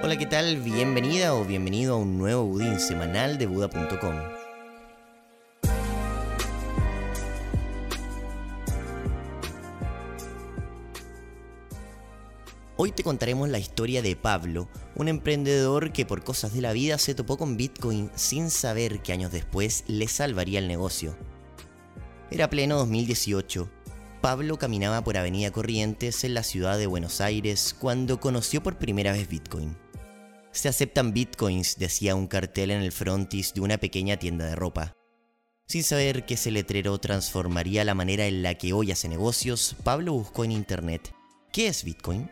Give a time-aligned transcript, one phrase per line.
[0.00, 0.58] Hola, ¿qué tal?
[0.58, 4.14] Bienvenida o bienvenido a un nuevo budín semanal de Buda.com.
[12.76, 16.96] Hoy te contaremos la historia de Pablo, un emprendedor que por cosas de la vida
[16.98, 21.16] se topó con Bitcoin sin saber que años después le salvaría el negocio.
[22.30, 23.68] Era pleno 2018.
[24.20, 29.10] Pablo caminaba por Avenida Corrientes en la ciudad de Buenos Aires cuando conoció por primera
[29.10, 29.87] vez Bitcoin.
[30.52, 34.94] Se aceptan bitcoins, decía un cartel en el frontis de una pequeña tienda de ropa.
[35.66, 40.14] Sin saber que ese letrero transformaría la manera en la que hoy hace negocios, Pablo
[40.14, 41.12] buscó en internet,
[41.52, 42.30] ¿qué es Bitcoin?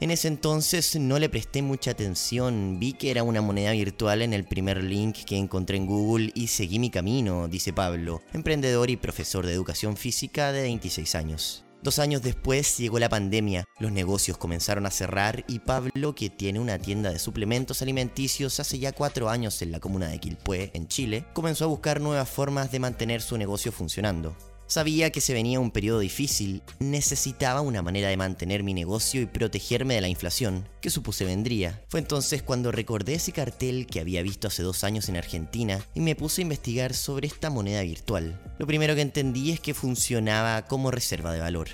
[0.00, 4.32] En ese entonces no le presté mucha atención, vi que era una moneda virtual en
[4.32, 8.96] el primer link que encontré en Google y seguí mi camino, dice Pablo, emprendedor y
[8.96, 11.64] profesor de educación física de 26 años.
[11.80, 16.58] Dos años después llegó la pandemia, los negocios comenzaron a cerrar y Pablo, que tiene
[16.58, 20.88] una tienda de suplementos alimenticios hace ya cuatro años en la comuna de Quilpué, en
[20.88, 24.34] Chile, comenzó a buscar nuevas formas de mantener su negocio funcionando.
[24.68, 29.26] Sabía que se venía un periodo difícil, necesitaba una manera de mantener mi negocio y
[29.26, 31.82] protegerme de la inflación, que supuse vendría.
[31.88, 36.00] Fue entonces cuando recordé ese cartel que había visto hace dos años en Argentina y
[36.00, 38.38] me puse a investigar sobre esta moneda virtual.
[38.58, 41.68] Lo primero que entendí es que funcionaba como reserva de valor.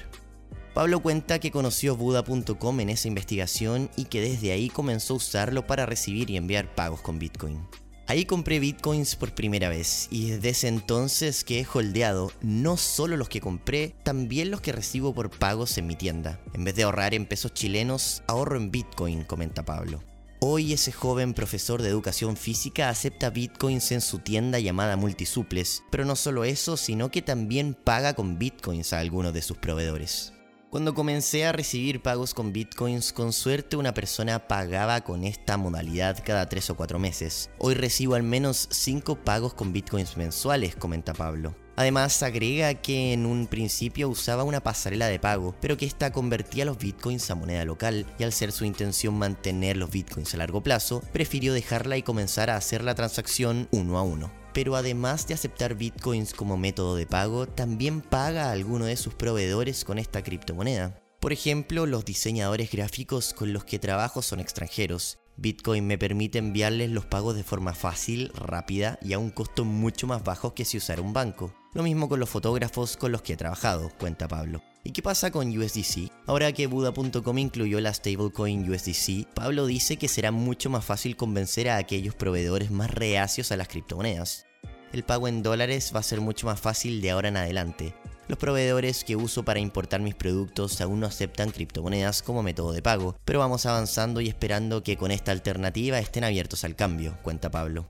[0.73, 5.67] Pablo cuenta que conoció Buda.com en esa investigación y que desde ahí comenzó a usarlo
[5.67, 7.58] para recibir y enviar pagos con Bitcoin.
[8.07, 13.17] Ahí compré bitcoins por primera vez y desde ese entonces que he holdeado no solo
[13.17, 16.39] los que compré, también los que recibo por pagos en mi tienda.
[16.53, 20.03] En vez de ahorrar en pesos chilenos, ahorro en bitcoin, comenta Pablo.
[20.41, 26.05] Hoy ese joven profesor de educación física acepta bitcoins en su tienda llamada Multisuples, pero
[26.05, 30.35] no solo eso, sino que también paga con bitcoins a algunos de sus proveedores.
[30.75, 36.19] Cuando comencé a recibir pagos con bitcoins, con suerte una persona pagaba con esta modalidad
[36.25, 37.48] cada 3 o 4 meses.
[37.58, 41.55] Hoy recibo al menos 5 pagos con bitcoins mensuales, comenta Pablo.
[41.77, 46.64] Además, agrega que en un principio usaba una pasarela de pago, pero que esta convertía
[46.64, 50.61] los bitcoins a moneda local y al ser su intención mantener los bitcoins a largo
[50.61, 55.35] plazo, prefirió dejarla y comenzar a hacer la transacción uno a uno pero además de
[55.35, 60.23] aceptar bitcoins como método de pago, también paga a alguno de sus proveedores con esta
[60.23, 61.04] criptomoneda.
[61.24, 65.17] Por ejemplo, los diseñadores gráficos con los que trabajo son extranjeros.
[65.39, 70.07] Bitcoin me permite enviarles los pagos de forma fácil, rápida y a un costo mucho
[70.07, 71.55] más bajo que si usara un banco.
[71.73, 74.63] Lo mismo con los fotógrafos con los que he trabajado, cuenta Pablo.
[74.83, 76.11] ¿Y qué pasa con USDC?
[76.27, 81.70] Ahora que Buda.com incluyó la stablecoin USDC, Pablo dice que será mucho más fácil convencer
[81.70, 84.45] a aquellos proveedores más reacios a las criptomonedas.
[84.92, 87.95] El pago en dólares va a ser mucho más fácil de ahora en adelante.
[88.27, 92.80] Los proveedores que uso para importar mis productos aún no aceptan criptomonedas como método de
[92.80, 97.51] pago, pero vamos avanzando y esperando que con esta alternativa estén abiertos al cambio, cuenta
[97.51, 97.86] Pablo.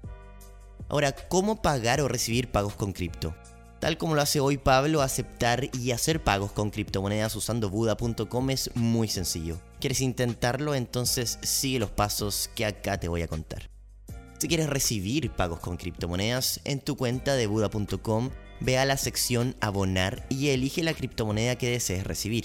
[0.88, 3.34] Ahora, ¿cómo pagar o recibir pagos con cripto?
[3.78, 8.70] Tal como lo hace hoy Pablo, aceptar y hacer pagos con criptomonedas usando Buda.com es
[8.74, 9.60] muy sencillo.
[9.78, 10.74] ¿Quieres intentarlo?
[10.74, 13.68] Entonces sigue los pasos que acá te voy a contar.
[14.38, 18.30] Si quieres recibir pagos con criptomonedas, en tu cuenta de Buda.com
[18.60, 22.44] ve a la sección Abonar y elige la criptomoneda que desees recibir.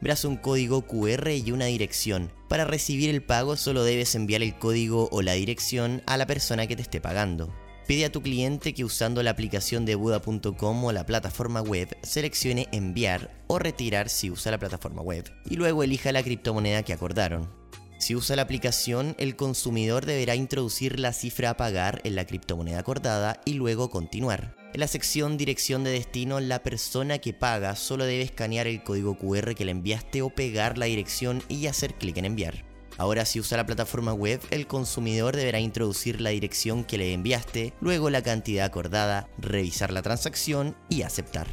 [0.00, 2.32] Verás un código QR y una dirección.
[2.48, 6.66] Para recibir el pago solo debes enviar el código o la dirección a la persona
[6.66, 7.52] que te esté pagando.
[7.86, 12.68] Pide a tu cliente que usando la aplicación de Buda.com o la plataforma web seleccione
[12.72, 17.50] enviar o retirar si usa la plataforma web y luego elija la criptomoneda que acordaron.
[17.98, 22.78] Si usa la aplicación, el consumidor deberá introducir la cifra a pagar en la criptomoneda
[22.78, 24.59] acordada y luego continuar.
[24.72, 29.18] En la sección Dirección de destino, la persona que paga solo debe escanear el código
[29.18, 32.64] QR que le enviaste o pegar la dirección y hacer clic en enviar.
[32.96, 37.72] Ahora si usa la plataforma web, el consumidor deberá introducir la dirección que le enviaste,
[37.80, 41.48] luego la cantidad acordada, revisar la transacción y aceptar.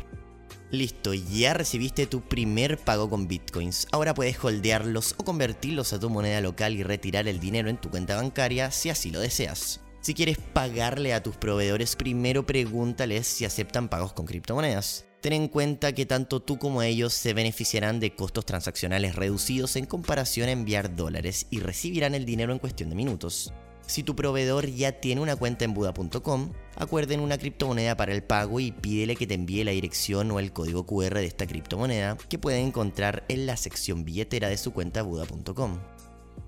[0.70, 3.88] Listo, ya recibiste tu primer pago con bitcoins.
[3.92, 7.90] Ahora puedes holdearlos o convertirlos a tu moneda local y retirar el dinero en tu
[7.90, 9.80] cuenta bancaria si así lo deseas.
[10.02, 15.06] Si quieres pagarle a tus proveedores, primero pregúntales si aceptan pagos con criptomonedas.
[15.22, 19.86] Ten en cuenta que tanto tú como ellos se beneficiarán de costos transaccionales reducidos en
[19.86, 23.52] comparación a enviar dólares y recibirán el dinero en cuestión de minutos.
[23.88, 28.60] Si tu proveedor ya tiene una cuenta en Buda.com, acuerden una criptomoneda para el pago
[28.60, 32.38] y pídele que te envíe la dirección o el código QR de esta criptomoneda que
[32.38, 35.80] pueden encontrar en la sección billetera de su cuenta Buda.com.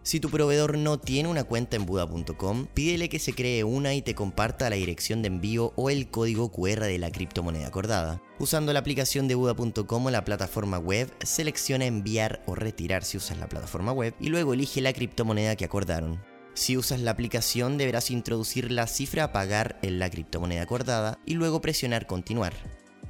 [0.01, 4.01] Si tu proveedor no tiene una cuenta en Buda.com, pídele que se cree una y
[4.01, 8.21] te comparta la dirección de envío o el código QR de la criptomoneda acordada.
[8.39, 13.37] Usando la aplicación de Buda.com o la plataforma web, selecciona enviar o retirar si usas
[13.37, 16.19] la plataforma web y luego elige la criptomoneda que acordaron.
[16.53, 21.35] Si usas la aplicación deberás introducir la cifra a pagar en la criptomoneda acordada y
[21.35, 22.53] luego presionar continuar.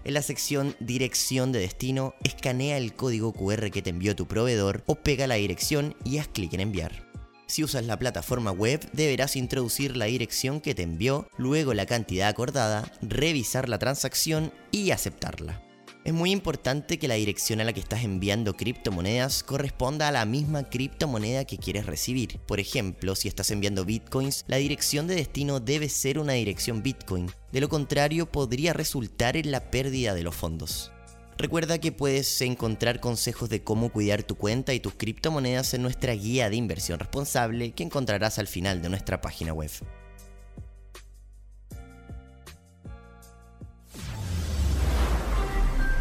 [0.04, 4.84] En la sección Dirección de destino, escanea el código QR que te envió tu proveedor
[4.86, 7.10] o pega la dirección y haz clic en enviar.
[7.48, 12.30] Si usas la plataforma web, deberás introducir la dirección que te envió, luego la cantidad
[12.30, 15.69] acordada, revisar la transacción y aceptarla.
[16.06, 20.26] Es muy importante que la dirección a la que estás enviando criptomonedas corresponda a la
[20.26, 22.40] misma criptomoneda que quieres recibir.
[22.48, 27.30] Por ejemplo, si estás enviando bitcoins, la dirección de destino debe ser una dirección bitcoin.
[27.52, 30.92] De lo contrario, podría resultar en la pérdida de los fondos.
[31.38, 36.14] Recuerda que puedes encontrar consejos de cómo cuidar tu cuenta y tus criptomonedas en nuestra
[36.14, 39.72] guía de inversión responsable que encontrarás al final de nuestra página web.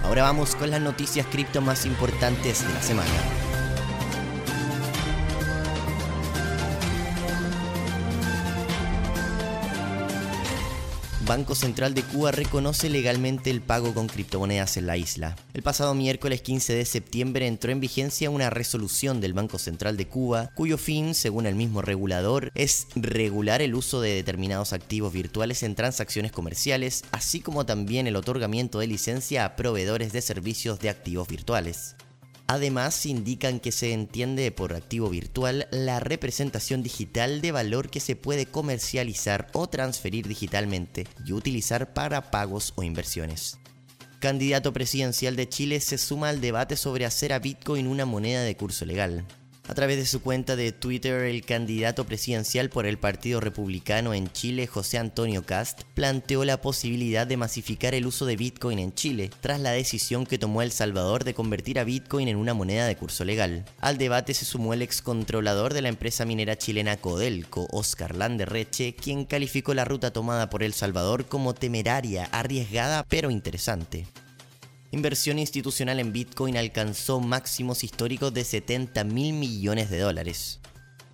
[0.08, 3.37] Ahora vamos con las noticias cripto más importantes de la semana.
[11.28, 15.36] Banco Central de Cuba reconoce legalmente el pago con criptomonedas en la isla.
[15.52, 20.08] El pasado miércoles 15 de septiembre entró en vigencia una resolución del Banco Central de
[20.08, 25.62] Cuba, cuyo fin, según el mismo regulador, es regular el uso de determinados activos virtuales
[25.62, 30.88] en transacciones comerciales, así como también el otorgamiento de licencia a proveedores de servicios de
[30.88, 31.94] activos virtuales.
[32.50, 38.16] Además, indican que se entiende por activo virtual la representación digital de valor que se
[38.16, 43.58] puede comercializar o transferir digitalmente y utilizar para pagos o inversiones.
[44.18, 48.56] Candidato presidencial de Chile se suma al debate sobre hacer a Bitcoin una moneda de
[48.56, 49.26] curso legal.
[49.68, 54.32] A través de su cuenta de Twitter, el candidato presidencial por el Partido Republicano en
[54.32, 59.30] Chile, José Antonio Cast, planteó la posibilidad de masificar el uso de Bitcoin en Chile,
[59.42, 62.96] tras la decisión que tomó El Salvador de convertir a Bitcoin en una moneda de
[62.96, 63.66] curso legal.
[63.78, 69.26] Al debate se sumó el excontrolador de la empresa minera chilena Codelco, Oscar Landerreche, quien
[69.26, 74.06] calificó la ruta tomada por El Salvador como temeraria, arriesgada, pero interesante
[74.90, 80.60] inversión institucional en Bitcoin alcanzó máximos históricos de 70 mil millones de dólares.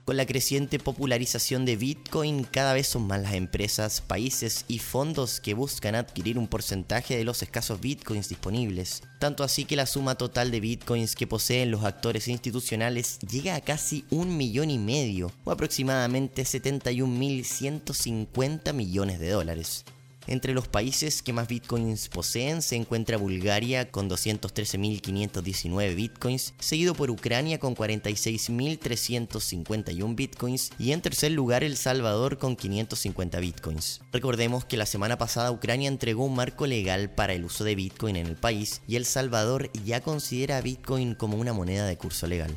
[0.04, 5.40] Con la creciente popularización de Bitcoin, cada vez son más las empresas, países y fondos
[5.40, 9.02] que buscan adquirir un porcentaje de los escasos Bitcoins disponibles.
[9.18, 13.62] Tanto así que la suma total de Bitcoins que poseen los actores institucionales llega a
[13.62, 19.86] casi un millón y medio, o aproximadamente 71.150 millones de dólares.
[20.26, 27.10] Entre los países que más bitcoins poseen se encuentra Bulgaria con 213.519 bitcoins, seguido por
[27.10, 34.00] Ucrania con 46.351 bitcoins y en tercer lugar El Salvador con 550 bitcoins.
[34.12, 38.16] Recordemos que la semana pasada Ucrania entregó un marco legal para el uso de bitcoin
[38.16, 42.56] en el país y El Salvador ya considera bitcoin como una moneda de curso legal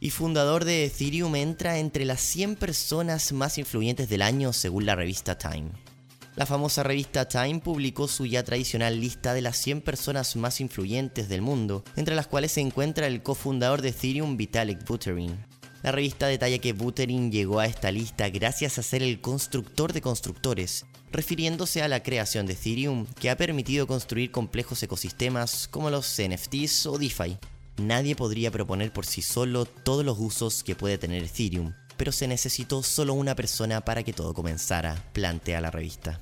[0.00, 4.96] y fundador de Ethereum entra entre las 100 personas más influyentes del año según la
[4.96, 5.89] revista Time.
[6.36, 11.28] La famosa revista Time publicó su ya tradicional lista de las 100 personas más influyentes
[11.28, 15.36] del mundo, entre las cuales se encuentra el cofundador de Ethereum Vitalik Buterin.
[15.82, 20.02] La revista detalla que Buterin llegó a esta lista gracias a ser el constructor de
[20.02, 26.16] constructores, refiriéndose a la creación de Ethereum que ha permitido construir complejos ecosistemas como los
[26.20, 27.38] NFTs o DeFi.
[27.78, 32.26] Nadie podría proponer por sí solo todos los usos que puede tener Ethereum, pero se
[32.26, 36.18] necesitó solo una persona para que todo comenzara, plantea la revista.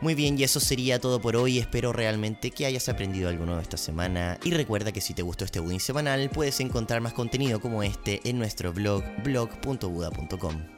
[0.00, 1.58] Muy bien, y eso sería todo por hoy.
[1.58, 4.38] Espero realmente que hayas aprendido algo nuevo esta semana.
[4.44, 8.20] Y recuerda que si te gustó este Budin semanal, puedes encontrar más contenido como este
[8.22, 10.75] en nuestro blog blog.buda.com.